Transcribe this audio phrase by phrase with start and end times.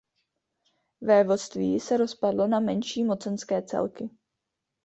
[1.01, 4.09] Vévodství se rozpadlo na menší mocenské celky.